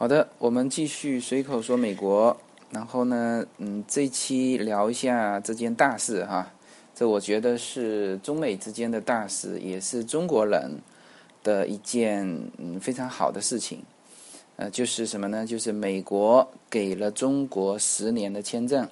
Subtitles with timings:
[0.00, 2.36] 好的，我们继续随口说美国。
[2.70, 6.52] 然后呢，嗯，这一期聊一下这件大事哈。
[6.94, 10.70] 这我觉得是中美之间的大事，也是中国人
[11.42, 12.24] 的一件
[12.58, 13.82] 嗯非常好的事情。
[14.54, 15.44] 呃，就是什么呢？
[15.44, 18.88] 就是美国给了中国十年的签证。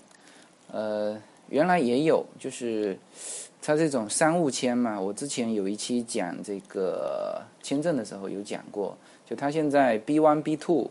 [0.72, 1.16] 呃，
[1.50, 2.98] 原来也有，就是
[3.62, 5.00] 它这种商务签嘛。
[5.00, 8.98] 我之前有一期讲这个签证的时候有讲过，
[9.28, 10.90] 就它现在 B one B two。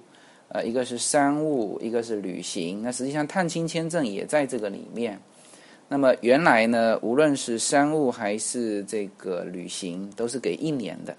[0.49, 2.83] 呃，一个是商务，一个是旅行。
[2.83, 5.19] 那实际上探亲签证也在这个里面。
[5.89, 11.17] 那么原来呢，无论是商务还是这个旅行，都是给一年的。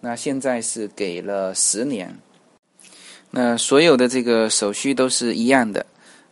[0.00, 2.12] 那现在是给了十年。
[3.30, 5.86] 那所有的这个手续都是一样的。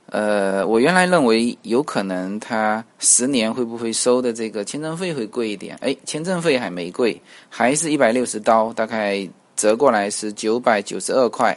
[0.07, 5.79] 呃，我原来认为有可能他十年会不会收的这个签证费会贵一点？
[5.81, 11.57] 哎，签证费还没贵，还是一百六十刀，大概折过来是九百九十二块。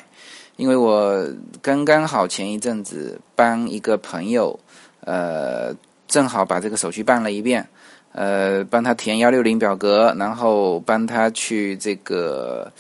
[0.58, 1.28] 因为我
[1.62, 4.58] 刚刚好前一阵子帮一个朋友，
[5.02, 5.76] 呃，
[6.08, 7.68] 正好把这个手续办了一遍，
[8.14, 12.72] 呃，帮他填幺六零表格，然后帮他去这个，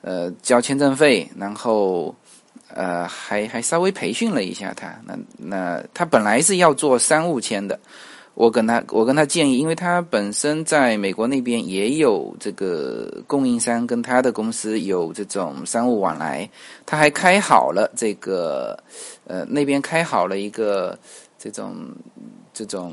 [0.00, 2.12] 呃，交签证费，然后，
[2.74, 4.92] 呃，还还稍微培训了一下他。
[5.06, 7.78] 那那他本来是要做商务签的。
[8.34, 16.50] 我跟他，我跟他建议，因为他本身在美国那边也有这个供应商，跟他的公司有这种商务往来，
[16.84, 18.76] 他还开好了这个，
[19.28, 20.98] 呃，那边开好了一个
[21.38, 21.76] 这种
[22.52, 22.92] 这种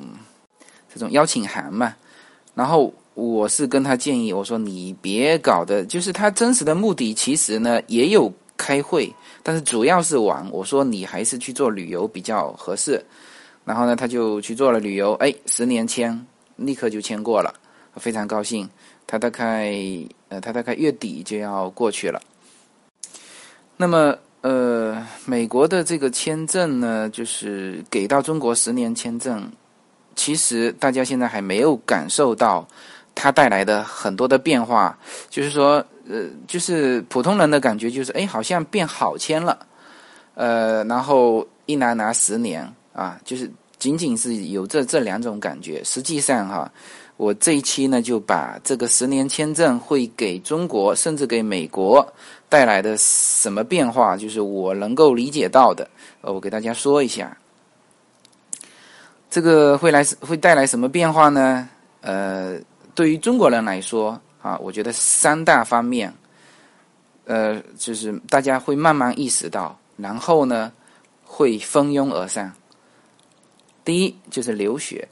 [0.94, 1.96] 这种邀请函嘛。
[2.54, 10.48] 然后我是跟他建议，我说你别搞的，就是他真实的目的其实呢也有开会，但是主要是玩。
[10.52, 13.04] 我说你还是去做旅游比较合适。
[13.64, 17.54] 然后呢，他就去做了旅游，哎，十年签立刻就签过了，
[17.96, 18.68] 非常高兴。
[19.06, 19.72] 他大概
[20.30, 22.20] 呃，他大概月底就要过去了。
[23.78, 29.52] 那么呃，美国的这个签证呢，就是给到中国十年签证，
[30.16, 32.68] 其实大家现在还没有感受到
[33.14, 34.98] 它带来的很多的变化。
[35.30, 39.68] 就是说，呃，就是普通人的感觉就是，哎，好像变好签了，
[40.34, 42.68] 呃，然后一拿拿十年。
[42.94, 43.50] 啊，就是
[43.82, 45.84] 仅仅是有这这两种感觉。
[45.84, 46.72] 实际上哈，
[47.18, 52.08] 我这一期呢就把这个十年签证会给中国甚至给美国
[52.48, 55.90] 带来的什么变化，就是我能够理解到的，
[56.22, 57.36] 呃，我给大家说一下。
[59.32, 61.68] 这个会来会带来什么变化呢？
[62.02, 62.60] 呃，
[62.94, 66.14] 对于中国人来说啊，我觉得三大方面，
[67.26, 70.72] 呃，就是大家会慢慢意识到，然后呢
[71.26, 72.54] 会蜂拥而上。
[73.84, 75.08] 第一就是留学，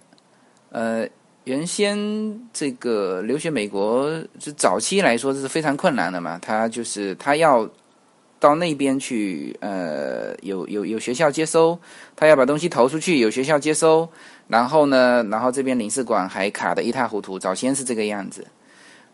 [0.72, 1.08] 呃，
[1.44, 1.98] 原先
[2.54, 6.38] 这个留学美国，就早期来说是非常困难的嘛。
[6.40, 7.68] 他就是他要
[8.40, 11.80] 到那边去，呃，有有有学校接收，
[12.16, 14.08] 他要把东西投出去，有学校接收，
[14.48, 17.40] 然后呢，然后这边领事馆还卡的一塌糊涂。
[17.40, 18.46] 早先是这个样子，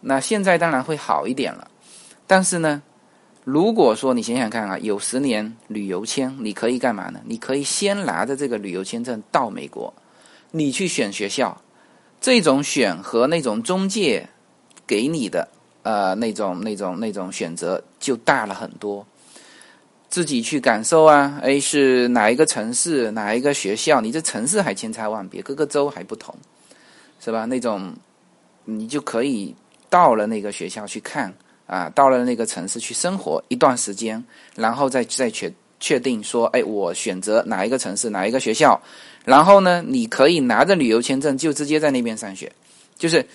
[0.02, 1.70] 那现在当然会好一点了，
[2.28, 2.82] 但是呢。
[3.46, 7.22] 如果说你想想看啊，有十年旅游签，你可以干嘛呢？
[7.26, 9.94] 你可以先拿着这个旅游签证到美国，
[10.50, 11.62] 你去选学校，
[12.20, 14.28] 这种选和那种中介
[14.88, 15.48] 给你的
[15.84, 19.06] 呃那种那种那种选择就大了很多。
[20.10, 24.02] 自己去感受啊，哎，是哪一个城市，哪一个学校？
[24.02, 26.34] 你这城市还千差万别，各个州还不同，
[27.20, 27.46] 是吧？
[27.46, 27.94] 那种
[28.64, 29.54] 你就可以
[29.88, 31.32] 到了那个学校去看。
[31.68, 34.24] 啊，到了那个城市去生活一段时间，
[34.56, 38.80] 然后再再确确定说，哎，我选择哪一个城市，哪一个学校，
[39.26, 42.52] 然后呢，你可以拿着旅游签证就直接在那边上学，
[42.98, 43.26] 就是，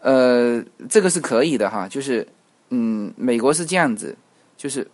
[0.00, 2.26] 呃，这个是可以的哈，就是，
[2.68, 4.14] 嗯，美国是这样子，
[4.58, 4.86] 就是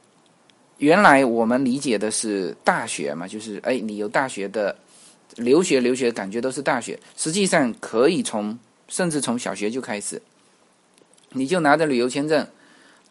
[0.78, 4.74] 原来我们理解的是大学嘛，就是哎，你有大学的
[5.34, 8.56] 留学留学，感觉都是大学，实际上可以从
[8.86, 10.22] 甚至从小学就开始，
[11.30, 12.46] 你就拿着旅游签证。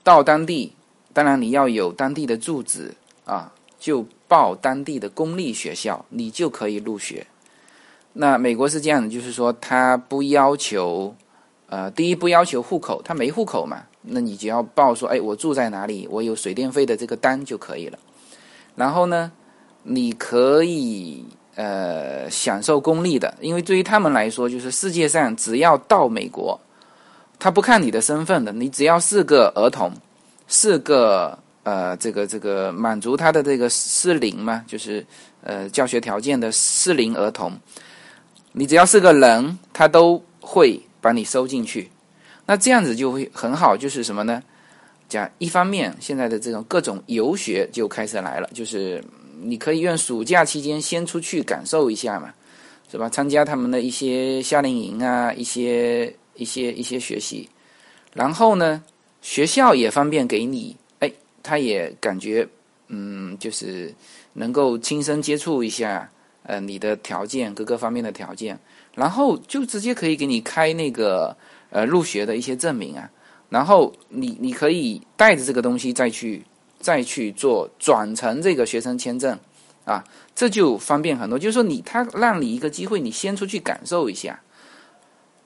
[0.08, 0.72] 到当地，
[1.12, 2.94] 当然你要有当地的住址
[3.26, 7.28] 啊，就报当地的公立学校，你就可以入学。
[8.14, 11.14] 那美国是这样的，就是说他不要求，
[11.68, 18.00] 呃，第一不要求户口，他没户口嘛，那你只要报说，哎，我住在哪里，我有水电费的这个单就可以了。
[18.78, 19.30] 然后呢，
[19.84, 26.58] 你可以呃享受公立的，因为对于他们来说，就是世界上只要到美国。
[27.40, 29.92] 他不看你的身份的，你只要是个儿童，
[30.48, 35.06] 四个呃，这个这个满足他的这个适龄嘛，就是
[35.44, 37.52] 呃教学条件的适龄儿童，
[38.54, 41.90] 你只要是个人，他都会把你收进去。
[42.46, 44.42] 那这样子就会很好，就是什么呢？
[45.10, 49.04] 讲一方面，现在的这种各种游学就开始来了，就是
[49.42, 52.34] 你可以用暑假期间先出去感受一下嘛，
[52.90, 53.10] 是吧？
[53.10, 57.50] 参加他们的一些夏令营啊，一些一些一些学习，
[58.14, 58.82] 然后呢，
[59.28, 61.12] 学校也方便给你，哎，
[61.44, 62.48] 他也感觉
[62.88, 63.94] 嗯，就是
[64.32, 66.10] 能够亲身接触一下，
[66.44, 68.58] 呃，你的条件各个方面的条件，
[68.96, 71.36] 然后就直接可以给你开那个
[71.72, 73.12] 呃入学的一些证明啊。
[73.50, 76.46] 然后你你可以带着这个东西再去
[76.80, 79.38] 再去做转成这个学生签证，
[79.84, 80.02] 啊，
[80.34, 81.38] 这就方便很多。
[81.38, 84.40] 就是说你他让你一个机会，你先出去感受一下，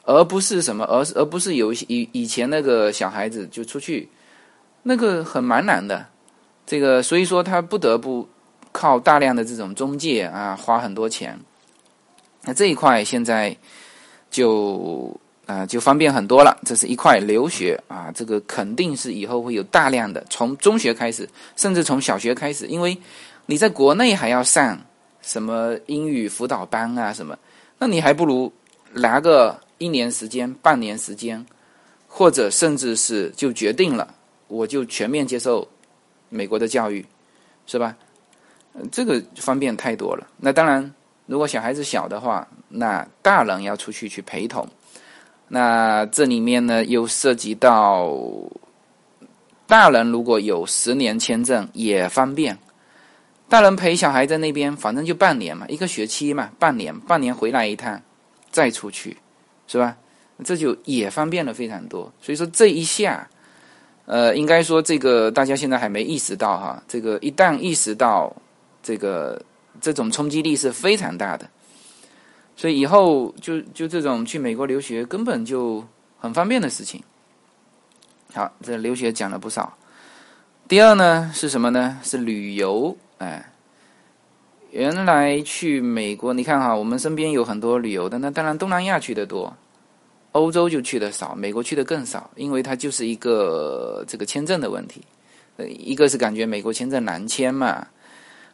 [0.03, 4.09] 而不是什么，而是而不是有以以前那个小孩子就出去，
[4.83, 6.05] 那个很蛮难的。
[6.65, 8.27] 这个所以说他不得不
[8.71, 11.39] 靠大量的这种中介啊，花很多钱。
[12.43, 13.55] 那这一块现在
[14.29, 15.15] 就。
[15.47, 16.57] 啊，就方便很多了。
[16.63, 21.27] 这是一块留学啊，这个肯定是以后会有大量的，从中学开始，
[21.57, 22.97] 甚至从小学开始，因为
[23.47, 24.79] 你在国内还要上
[25.21, 27.37] 什么英语辅导班啊什么，
[27.79, 28.53] 那你还不如
[28.93, 31.43] 拿个一年时间、半年时间，
[32.07, 34.13] 或者甚至是就决定了，
[34.47, 35.67] 我就全面接受
[36.29, 37.03] 美国的教育，
[37.65, 37.97] 是吧？
[38.91, 40.27] 这个方便太多了。
[40.37, 40.93] 那当然，
[41.25, 44.67] 如果小孩子小的话，那大人要出去去陪同。
[45.47, 48.15] 那这里面呢，又涉及到
[49.65, 52.55] 大人如果有十年签证也方便，
[53.49, 57.99] 大人陪小孩在那边，反正就半年嘛，一个学期嘛，半年，半年回来一趟，
[58.51, 59.17] 再出去，
[59.71, 59.95] 是吧？
[60.43, 62.11] 这就也方便了非常多。
[62.21, 63.25] 所以说这一下，
[64.05, 68.35] 呃，应该说这个大家现在还没意识到哈，这个一旦意识到，
[68.83, 69.41] 这个
[69.79, 71.49] 这种冲击力是非常大的。
[72.57, 75.87] 所以以后就就这种去美国留学根本就
[76.19, 77.01] 很方便的事情。
[78.33, 79.77] 好，这留学讲了不少。
[80.67, 81.97] 第二呢是什么呢？
[82.03, 82.97] 是旅游。
[83.19, 83.53] 哎，
[84.71, 89.53] 原来去美国，你看哈，我们身边有很多旅游的，那当然东南亚去的多，
[90.31, 95.01] 欧洲就去的少，美国去的更少，因为它就是一个这个签证的问题。
[95.57, 97.85] 呃，一个是感觉美国签证难签嘛。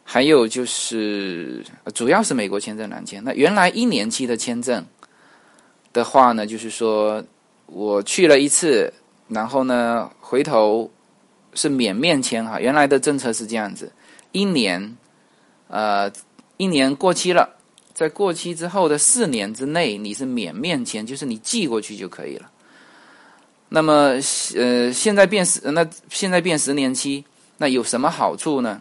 [0.02, 1.62] 还有就是，
[1.94, 3.22] 主要是美国签证难签。
[3.22, 4.82] 那原来一年期的签证
[5.92, 7.22] 的话呢，就是说
[7.66, 8.90] 我去了一次，
[9.28, 10.90] 然后呢，回头
[11.52, 12.58] 是免面签哈。
[12.58, 13.92] 原来的政策是这样子：
[14.32, 14.96] 一年，
[15.68, 16.10] 呃，
[16.56, 17.48] 一年过期了，
[17.94, 22.50] 在过期之后的四年之内，你是免面签，就是你寄过去就可以了。
[23.68, 24.14] 那么，
[24.56, 27.24] 呃，现在变十，那现在变十年期，
[27.58, 28.80] 那有什么好处呢？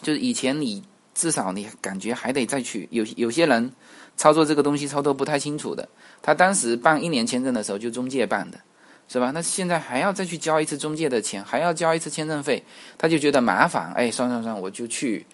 [0.00, 0.82] 就是以前你
[1.14, 3.70] 至少你感觉还得再去有有些人
[4.16, 5.88] 操作这个东西操作不太清楚的，
[6.22, 8.58] 他当时办一年签证的时候就中介办的，
[9.06, 9.30] 是吧？
[9.32, 12.64] 那现在还要再去交一次中介的钱，还要交一次签证费，
[12.96, 15.24] 他就觉得麻烦，哎，算算算，我就去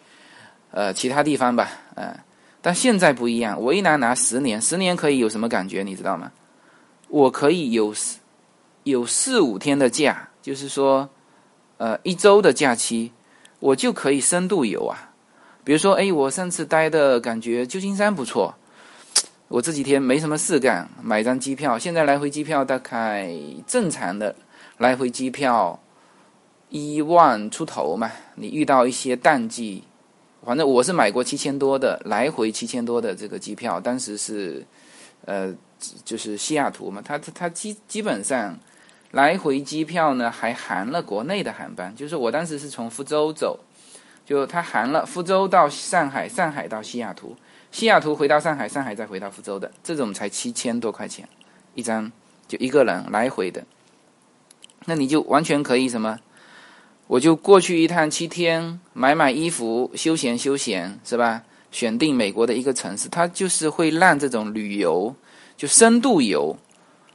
[0.71, 2.15] 呃其他地方吧，嗯。
[2.61, 5.83] 但现在不一样，我一拿拿十年，十年可以有什么感觉？
[5.83, 6.33] 你知道吗？
[7.09, 7.95] 我可以有
[8.85, 11.09] 有四五天的假，就是说
[11.77, 13.13] 呃一周的假期。
[13.61, 15.11] 我就可以深度游啊，
[15.65, 18.55] 比如说，哎，我上次待的感觉旧金山不错，
[19.49, 23.29] 我这几天没什么事干，买张机票，现在来回机票大概
[23.67, 24.37] 正常的
[24.77, 25.77] 来回机票
[26.69, 29.83] 一万出头嘛，你遇到一些淡季，
[30.45, 34.67] 反正我是买过七千多的来回七千多的这个机票，当时是
[35.25, 35.55] 呃
[36.05, 38.59] 就是西雅图嘛，它它它基基本上。
[39.13, 43.59] 来回机票呢，还含了国内的航班，就是我当时是从福州走，
[44.23, 47.35] 就它含了福州到上海，上海到西雅图，
[47.73, 51.27] 西雅图回到上海，上海再回到福州的，这种才七千多块钱
[51.75, 52.13] 一张，
[52.47, 53.65] 就一个人来回的，
[54.85, 56.21] 那你就完全可以什么，
[57.09, 61.43] 我就过去一趟七天，买买衣服，休闲休闲，是吧？
[61.73, 65.15] 选定美国的一个城市，它就是会让这种旅游，
[65.57, 66.57] 就深度游，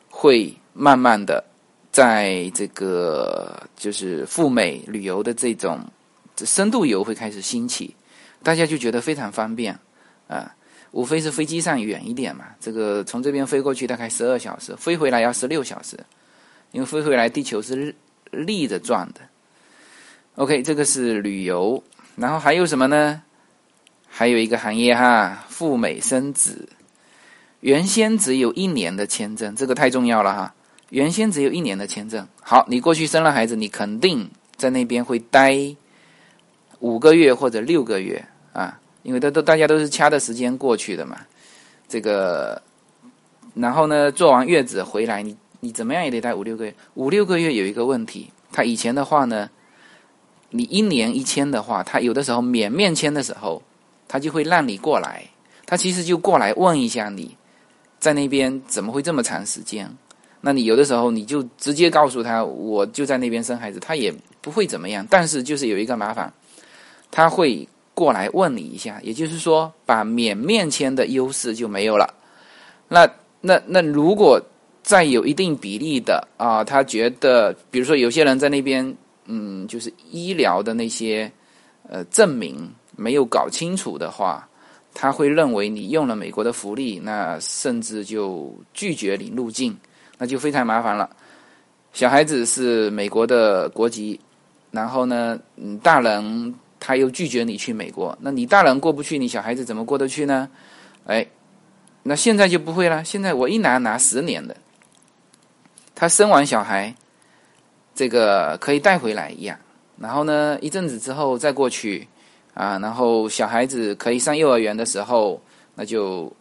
[0.09, 1.45] 会慢慢的。
[1.91, 5.79] 在这个就是赴美旅游的这种
[6.37, 7.95] 深度游会开始兴起，
[8.41, 9.77] 大家就觉得非常方便
[10.27, 10.55] 啊，
[10.89, 12.45] 无非是飞机上远一点嘛。
[12.59, 15.95] 这个从这边飞过去大概十二小时，飞回来要十六小时，
[16.71, 17.95] 因为飞回来地球是
[18.31, 19.21] 立着转的。
[20.35, 21.83] OK，这个是旅游，
[22.15, 23.21] 然后还有什么呢？
[24.07, 26.69] 还有一个行业哈，赴美生子，
[27.59, 30.55] 原先只有一年的签证，这个太重要了哈。
[30.89, 35.75] 原先只有一年的签证，好，你过去生了孩子，你肯定在那边会待
[36.79, 41.17] 五个月或者六个月啊，因为都都大家都是掐的时间过去的嘛。
[41.87, 42.59] 这个，
[43.53, 46.75] 然后呢，做完月子回来，你你怎么样也得待五六个月。
[46.95, 49.49] 五六个月有一个问题，他以前的话呢，
[50.55, 53.61] 你一年一签的话，他有的时候免面签的时候，
[54.07, 55.25] 他就会让你过来，
[55.65, 57.35] 他其实就过来问一下你，
[57.99, 59.89] 在那边怎么会这么长时间？
[60.41, 65.05] 那你有的时候你就直接告诉他，我就在那边生孩子，他也不会怎么样。
[65.09, 66.31] 但是就是有一个麻烦，
[67.09, 72.13] 他会过来问你一下，也就是说，把免面签的优势就没有了。
[72.89, 73.09] 那
[73.41, 74.39] 那那如果
[74.83, 78.95] 再有一定比例的啊，他觉得，比如说有些人在那边，
[79.25, 81.31] 嗯，就是医疗的那些
[81.89, 84.47] 呃证明没有搞清楚的话，
[84.93, 89.77] 他会认为你用了美国的福利，那甚至就拒绝你入境，
[90.17, 91.09] 那就非常麻烦了。
[91.91, 94.19] 小孩子是美国的国籍，
[94.71, 100.49] 然后呢，嗯，大人他又拒绝你去美国，那你大人过不去，你小孩子怎么过得去呢？
[101.05, 101.25] 哎。
[102.05, 103.01] 那现在就不会了。
[103.01, 104.57] 现在我一拿拿十年的，
[105.95, 106.93] 他生完小孩，
[107.93, 109.57] 这个可以带回来一样，
[109.97, 112.07] 然后呢，一阵子之后再过去
[112.53, 115.41] 啊，然后小孩子可以上幼儿园的时候，
[115.75, 116.31] 那就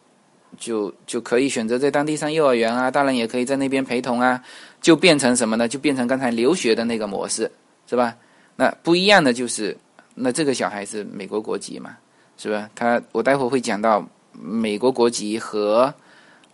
[0.58, 4.42] 就就可以选择在当地上幼儿园啊，大人也可以在那边陪同啊，
[4.80, 5.68] 就变成什么呢？
[5.68, 7.50] 就变成刚才留学的那个模式，
[7.86, 8.16] 是吧？
[8.56, 9.76] 那不一样的就是，
[10.14, 11.96] 那这个小孩是美国国籍嘛，
[12.36, 12.68] 是吧？
[12.74, 14.06] 他我待会会讲到。
[14.34, 15.92] 美国国籍和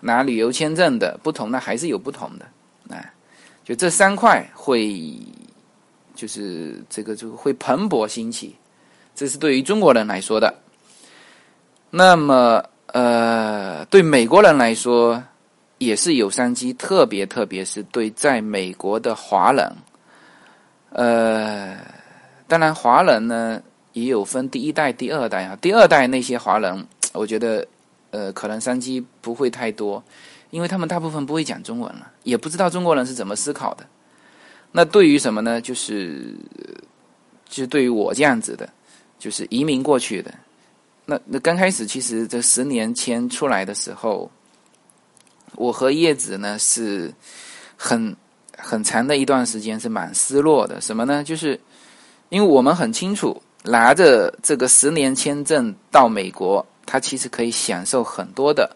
[0.00, 2.44] 拿旅游签证的不同那，还是有不同的。
[3.68, 5.14] 就这三块会，
[6.14, 8.56] 就是这个就会蓬勃兴起。
[9.14, 10.54] 这是对于中国人来说的。
[11.90, 15.22] 那么，呃，对美国人来说
[15.76, 19.70] 也是有商机，特别特别是对在美国的华人。
[20.88, 21.76] 呃，
[22.46, 25.54] 当然，华人呢也有分第一代、第二代啊。
[25.60, 26.86] 第二代那些华人。
[27.12, 27.66] 我觉得，
[28.12, 30.02] 呃，可能商机不会太多，
[30.50, 33.86] 因为他们大部分不会讲中文了，也不知道中国人是怎么思考的。
[34.72, 35.60] 那对于什么呢？
[35.60, 36.34] 就是，
[37.48, 38.68] 就对于我这样子的，
[39.18, 40.32] 就是移民过去的。
[41.06, 44.30] 那那刚开始，其实这十年前出来的时候，
[45.56, 47.12] 我和叶子呢是
[47.76, 48.14] 很
[48.56, 50.80] 很长的一段时间是蛮失落的。
[50.80, 51.24] 什么呢？
[51.24, 51.58] 就是
[52.28, 56.64] 因为我们很清楚，拿着这个十年签证到美国。
[56.90, 58.74] 它其实可以享受很多的，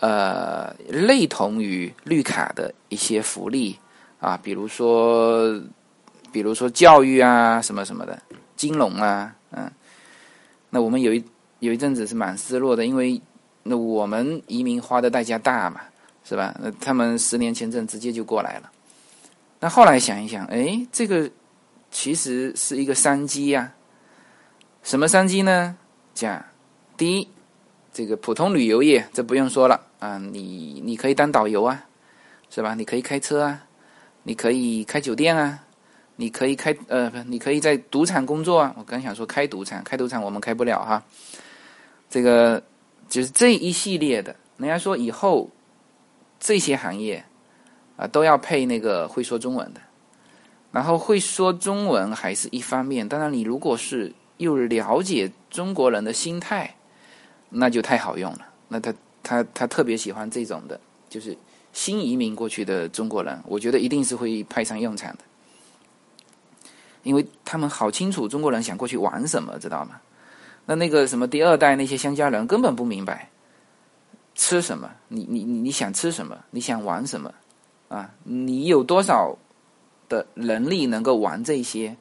[0.00, 3.78] 呃，类同于绿卡的一些福利
[4.20, 5.58] 啊，比如说，
[6.32, 8.20] 比如说教育啊，什么什么的，
[8.56, 9.70] 金融啊，嗯，
[10.70, 11.24] 那我们有一
[11.60, 13.20] 有一阵子是蛮失落的，因为
[13.62, 15.80] 那我们移民花的代价大嘛，
[16.24, 16.54] 是吧？
[16.60, 18.70] 那他们十年签证直接就过来了，
[19.60, 21.30] 那后来想一想，哎，这个
[21.90, 23.72] 其实是一个商机呀，
[24.82, 25.76] 什么商机呢？
[26.12, 26.44] 讲。
[26.96, 27.28] 第一，
[27.94, 31.86] 这个普通旅游业这不用说了啊，你你可以当导游啊，
[32.50, 32.74] 是吧？
[32.74, 33.64] 你可以开车啊，
[34.24, 35.60] 你可以开酒店啊，
[36.16, 38.74] 你可以开呃不，你可以在赌场工作啊。
[38.76, 41.04] 我刚想说开赌场，开赌场我们开不了哈。
[42.10, 42.60] 这个
[43.08, 45.48] 就是这一系列的，人家说以后
[46.40, 47.24] 这些行业
[47.96, 49.80] 啊都要配那个会说中文的，
[50.72, 56.74] 然后会说中文还是一方面，当然你如果是又了解中国人的心态。
[57.50, 58.40] 那就太好用了。
[58.68, 61.36] 那他他他特别喜欢这种的，就是
[61.72, 65.18] 新移民过去的中国人，我觉得一定是会派上用场的，
[67.02, 70.00] 因为他们好清楚中国人想过去玩什么，知道吗？
[70.66, 73.30] 那那个什么第二代那些乡下人根本不明白
[74.34, 77.32] 吃什么，你你你你想吃什么，你想玩什么
[77.88, 78.10] 啊？
[78.24, 79.36] 你有多少
[80.08, 81.96] 的能力能够玩这些？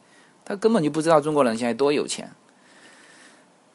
[0.45, 2.31] 他根本就不知道中国人现在多有钱。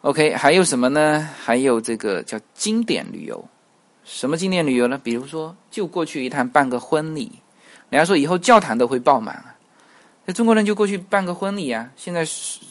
[0.03, 1.29] OK，还有什么呢？
[1.43, 3.45] 还有这个叫经典旅游。
[4.05, 4.99] 什么经典旅游呢？
[5.03, 7.33] 比如说，就过去一趟办个婚礼。
[7.91, 9.57] 人家说以后教堂都会爆满啊，
[10.25, 11.91] 那中国人就过去办个婚礼啊。
[11.97, 12.25] 现在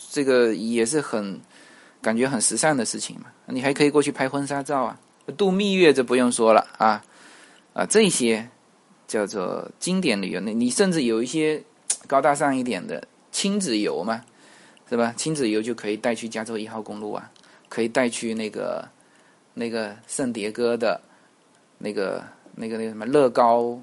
[0.10, 1.38] 这个也是很
[2.02, 3.26] 感觉很时尚的事情嘛。
[3.48, 4.98] 你还可以过去拍婚纱照啊，
[5.36, 7.04] 度蜜月这不用说了啊
[7.74, 8.48] 啊，这些
[9.06, 10.40] 叫做经典旅游。
[10.40, 11.62] 那你甚至有一些
[12.08, 14.24] 高大上一点的亲子游嘛。
[14.90, 15.14] 是吧？
[15.18, 17.30] 亲子游就可以带去加州一号公路啊，
[17.68, 18.88] 可以带去那个
[19.54, 21.02] 那个圣迭戈的，
[21.78, 22.24] 那个
[22.56, 23.78] 那个那个什么乐高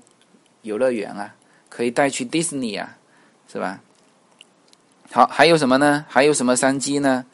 [0.62, 1.34] 游乐园啊，
[1.68, 2.96] 可以带去迪士尼啊，
[3.52, 3.80] 是吧？
[5.12, 6.06] 好，还有什么呢？
[6.08, 7.26] 还有什么商机呢？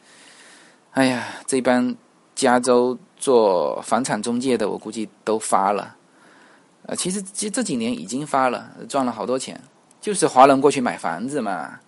[0.91, 1.95] 哎呀，这帮
[2.35, 5.95] 加州做房产中介的，我估计都发了。
[6.87, 9.61] 呃，其实这这几年已经发了，赚了好多钱，
[10.01, 11.79] 就是华人过去买房子嘛。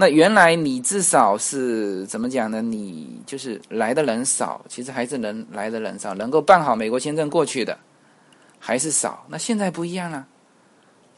[0.00, 2.62] 那原来你至少是怎么讲呢？
[2.62, 7.76] 你就是来的人少，其实还是能来的人少，能够办好美国签证过去的
[8.60, 9.26] 还是少。
[9.28, 10.24] 那现在不一样了，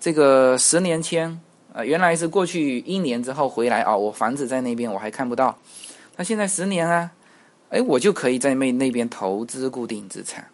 [0.00, 1.38] 这个十年签，
[1.74, 5.58] 呃，原来是过去一年之后回来啊，我房子在那边我还看不到，
[6.16, 7.12] 那现在十年啊，
[7.68, 10.48] 哎，我就可以在那那边投资固定资产。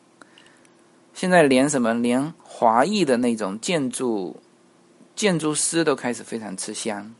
[1.14, 4.42] 现在连什么，连华裔的那种建筑
[5.14, 7.14] 建筑师都开始非常吃香，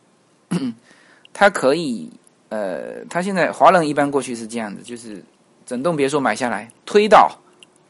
[1.38, 2.11] 他可以，
[2.49, 5.23] 呃，他现在华人一般过去是这样的，就是
[5.66, 7.31] 整栋别墅买下来，推倒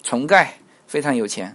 [0.02, 0.52] 重盖，
[0.88, 1.54] 非常有钱。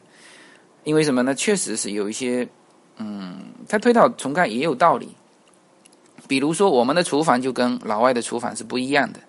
[0.85, 1.35] 因为什么呢？
[1.35, 2.47] 确实是有一些，
[2.95, 5.09] 嗯，他推倒重盖也有道理。
[6.29, 9.19] 比如说，我们的厨房就跟老外的厨房是不一样的，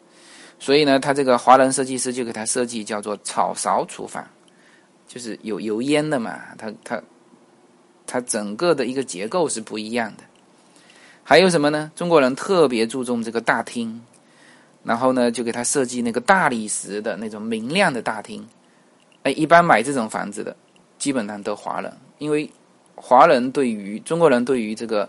[0.60, 4.24] 所以呢，他这个华人设计师就给他设计叫做炒勺厨房。
[5.08, 7.02] 就是有油烟的嘛，它它
[8.06, 10.22] 它整个的一个结构是不一样的。
[11.24, 11.90] 还有什么呢？
[11.94, 14.02] 中国人特别注重这个大厅，
[14.84, 18.46] 然后呢就给他设计那个大理石的那种明亮的大厅。
[19.22, 20.56] 哎，一般买这种房子的
[20.98, 22.50] 基本上都华人，因为
[22.94, 25.08] 华人对于中国人对于这个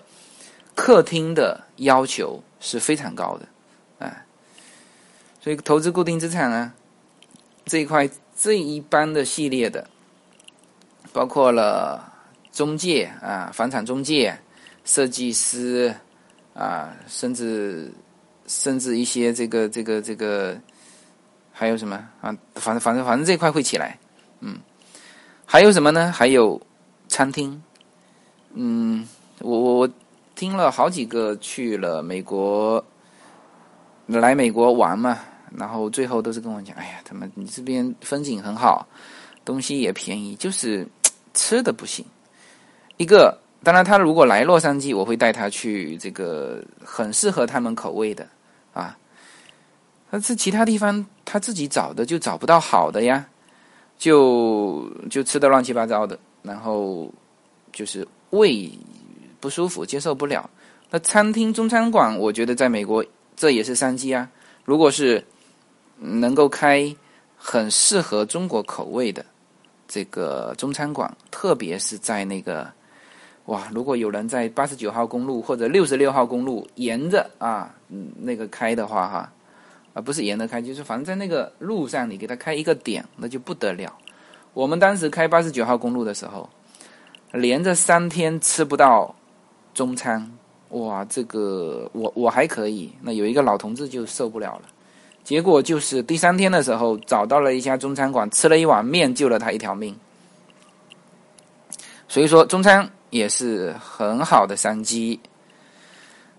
[0.76, 3.48] 客厅的要求是非常高的，
[4.00, 4.26] 哎，
[5.42, 6.74] 所以投资固定资产呢
[7.66, 9.88] 这一块这一般的系列的。
[11.12, 12.12] 包括了
[12.52, 14.40] 中介啊，房产中介、
[14.84, 15.94] 设计师
[16.54, 17.92] 啊，甚至
[18.48, 20.60] 甚至一些这个这个这个，
[21.52, 22.36] 还有什么啊？
[22.56, 23.98] 反正反正反正这块会起来，
[24.40, 24.58] 嗯，
[25.46, 26.12] 还有什么呢？
[26.12, 26.62] 还有
[27.08, 27.62] 餐厅，
[28.54, 29.08] 嗯，
[29.40, 29.90] 我我我
[30.36, 32.84] 听了好几个去了美国
[34.08, 35.20] 来美国玩嘛，
[35.58, 38.88] 然后最后都是跟我讲，哎呀，他们你这边风景很好，
[39.44, 40.88] 东西也便宜，就是。
[41.36, 42.06] 吃的不行，
[42.98, 48.28] 一个当然他如果来洛杉矶，我会带他去这个很适合他们口味的
[48.74, 48.98] 啊。
[50.12, 53.26] 但是其他地方他自己找的就找不到好的呀，
[53.98, 57.12] 就就吃的乱七八糟的，然后
[57.72, 58.72] 就是胃
[59.40, 60.50] 不舒服，接受不了。
[60.92, 63.04] 那餐厅中餐馆，我觉得在美国
[63.36, 64.30] 这也是商机啊。
[64.66, 65.26] 如果是
[65.98, 66.96] 能够开
[67.38, 69.26] 很适合中国口味的。
[69.86, 72.72] 这个中餐馆，特别是在那个，
[73.46, 73.68] 哇！
[73.74, 79.32] 如果有人在八十九号公路或者六十六号公路沿着啊，嗯，那个开的话哈，
[79.94, 83.94] 啊，不是沿着开，就是反正在那个路上，你给他开一个点，那就不得了。
[84.54, 86.50] 我们当时开八十九号公路的时候，
[87.34, 89.14] 连着三天吃不到
[89.74, 90.32] 中餐，
[90.70, 91.04] 哇！
[91.04, 94.62] 这个我我还可以，那有一个老同志就受不了了。
[95.24, 99.94] 结果就是第三天的时候，找到了一家中餐馆，吃了一碗面，救了他一条命。
[102.08, 105.20] 所以说，中餐也是很好的商机。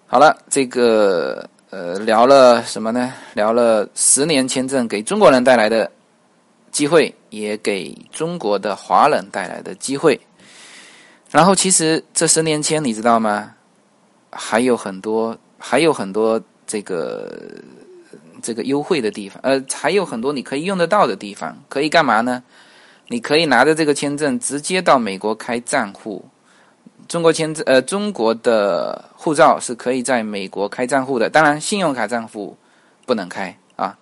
[0.06, 3.14] 好了，这个呃，聊了什么呢？
[3.34, 5.88] 聊了十年签证给中国人带来的
[6.72, 10.20] 机会，也给中国的华人带来的机会。
[11.30, 13.54] 然后，其实这十年签，你知道吗？
[14.32, 17.30] 还有很多，还有很多这个。
[18.42, 22.42] 这个优惠的地方，呃，还有很多你可以用得到的地方，可以干嘛呢？
[23.08, 26.22] 你可以拿着这个签证直接到美国开账户。
[27.08, 32.56] 中国签证，呃，中国的护照是可以在美国开账户的，当然信用卡账户
[33.06, 33.98] 不能开啊。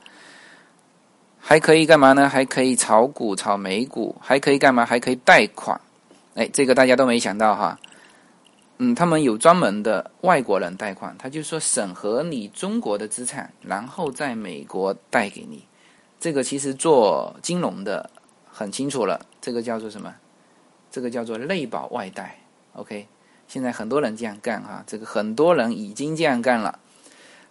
[1.38, 2.28] 还可以干嘛呢？
[2.28, 4.86] 还可以炒股、炒美股，还可以干嘛？
[4.86, 5.80] 还可以贷款。
[6.34, 7.78] 哎，这个大家都没想到哈。
[8.78, 15.64] 嗯，他们有专门的外国人贷款，他就说审核你中国的资产，然后在美国贷给你。
[16.20, 18.08] 这个其实做金融的
[18.48, 20.14] 很清楚了，这个叫做什么？
[20.90, 22.38] 这个叫做内保外贷。
[22.74, 23.06] OK，
[23.48, 26.78] 现在很多人这样干哈，这个很多人已经这样干了。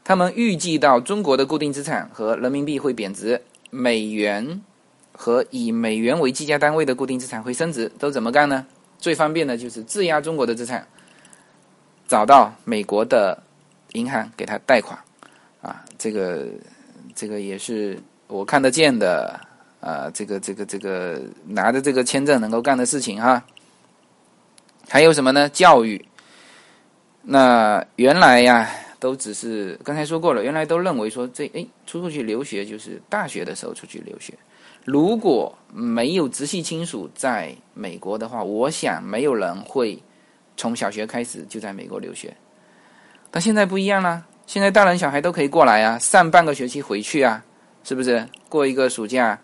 [0.04, 4.62] 他们预计到中国的固定资产和人民币会贬值，美元
[5.12, 8.66] 和以美元为计价单位的固定资产会升值，都怎么干呢？
[8.98, 10.88] 最方便的就是质押中国的资产。
[12.08, 13.42] 找到美国的
[13.94, 15.00] 银行给他贷款，
[15.62, 16.48] 啊，这个
[17.16, 19.40] 这个也是我看得见的，
[19.80, 23.42] 啊，这个这个这个拿着这个签证能够干的事情哈。
[24.92, 25.50] 还有什么呢？
[25.50, 26.04] 教育。
[27.24, 34.34] 那原来呀，都只是刚才说过了，原来都认为说这哎，出出去留学就是大学的时候出去留学，
[34.86, 40.02] 如果没有直系亲属在美国的话，我想没有人会。
[40.58, 42.36] 从小学开始就在美国留学，
[43.32, 44.24] 但现在不一样了。
[44.46, 47.44] 现在大人小孩都可以过来啊，上半个学期回去啊，
[47.84, 48.28] 是不是？
[48.48, 49.40] 过一个暑假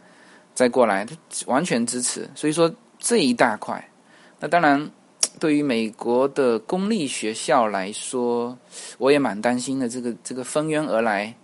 [0.53, 1.07] 再过来，
[1.47, 2.29] 完全支持。
[2.35, 3.89] 所以说这一大块，
[4.39, 4.87] 那当然
[5.39, 8.57] 对于美国的公立学校来说，
[8.97, 9.87] 我也蛮担心的。
[9.87, 11.35] 这个这个蜂拥而来，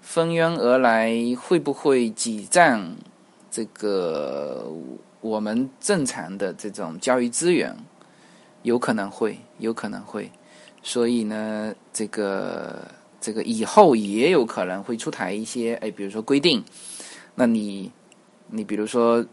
[0.00, 2.96] 蜂拥而来会不会挤占
[3.50, 4.72] 这个
[5.20, 7.76] 我们正常的这种教育资源？
[8.62, 10.30] 有可能会，有可能会。
[10.82, 12.86] 所以呢，这个
[13.20, 16.62] 这个以后也有可能会出台一些，哎，比如说规定，
[17.34, 17.90] 那你
[18.48, 19.24] 你比如说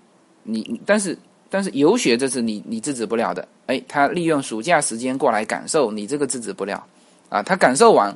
[0.43, 1.17] 你，但是
[1.49, 6.85] 但是游学这是你你制止不了的，哎，他利用暑假时间过来感受，你这个制止不了
[7.29, 7.41] 啊。
[7.43, 8.15] 他感受完，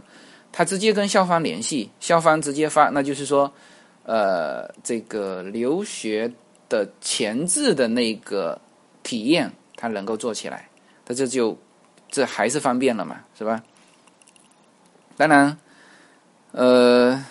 [0.52, 3.52] 他直接跟校方联系，校方直接发，那就是说，
[4.06, 6.32] 呃，这个留学
[6.70, 8.60] 的前置的那个
[9.04, 10.68] 体验，他能够做起来，
[11.06, 11.58] 他这就。
[12.14, 13.64] 这还是方便了嘛，是吧？
[15.16, 15.58] 当然，
[16.52, 17.24] 呃，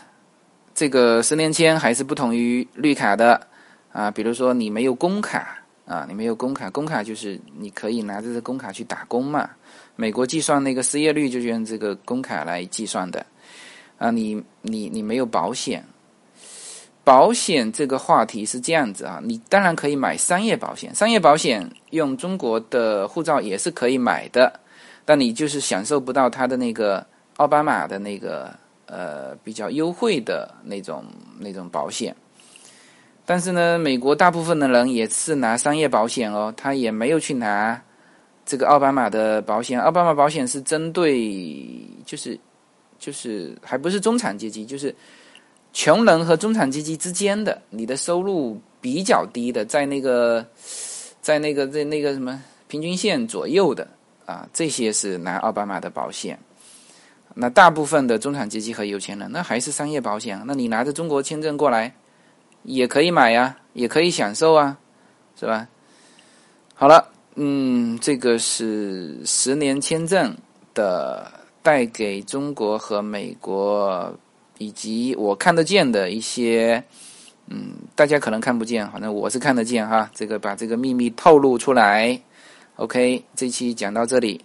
[0.75, 3.47] 这个十年签还是不同于绿卡的
[3.93, 4.11] 啊。
[4.11, 5.60] 比如说你没有工卡
[5.91, 9.51] 啊，你没有工卡，工卡就是你可以拿着这工卡去打工嘛。
[9.97, 13.27] 美国计算那个失业率就是用这个工卡来计算的
[13.99, 14.09] 啊。
[14.09, 15.85] 你你你没有保险，
[17.03, 19.21] 保险这个话题是这样子啊。
[19.21, 24.61] 你当然可以买商业保险，商业保险用中国的护照也是可以买的。
[25.05, 27.05] 但你就是享受不到他的那个
[27.39, 28.55] 奥巴马的那个
[28.87, 31.05] 呃比较优惠的那种
[31.41, 32.15] 那种保险，
[33.31, 37.81] 但是呢，美国大部分的人也是拿商业保险哦，他也没有去拿
[38.45, 39.81] 这个奥巴马的保险。
[39.81, 41.33] 奥巴马保险是针对
[42.05, 42.37] 就是
[42.99, 44.93] 就是还不是中产阶级，就是
[45.73, 50.45] 穷人和中产阶级之间的，你的收入比较低的，在那个
[51.23, 53.87] 在那个在那个什么平均线左右的。
[54.27, 56.37] 啊，这些是拿奥巴马的保险，
[57.35, 60.43] 那大部分的中产阶级和有钱人，那还是商业保险。
[60.47, 61.95] 那你拿着中国签证过来，
[62.63, 64.77] 也可以买呀，也可以享受啊，
[65.39, 65.67] 是吧？
[66.75, 70.37] 好了，嗯，这个是十年签证
[70.75, 71.31] 的
[71.63, 74.15] 带给中国和美国
[74.59, 76.83] 以及我看得见的一些，
[77.49, 80.11] 嗯，大家可能看不见，反正我是看得见哈。
[80.15, 82.21] 这个把这个秘密透露出来。
[82.77, 84.41] OK，这期讲到这里。